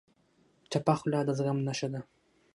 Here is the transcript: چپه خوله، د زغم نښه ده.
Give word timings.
چپه 0.71 0.93
خوله، 0.99 1.19
د 1.27 1.29
زغم 1.37 1.57
نښه 1.67 1.87
ده. 1.93 2.01